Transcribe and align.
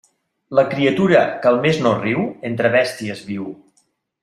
La 0.59 0.63
criatura 0.71 1.19
que 1.43 1.51
al 1.51 1.59
mes 1.67 1.83
no 1.87 1.93
riu, 1.99 2.25
entre 2.51 2.73
bèsties 2.79 3.23
viu. 3.31 3.49